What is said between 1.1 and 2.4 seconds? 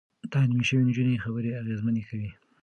خبرې اغېزمنې کوي.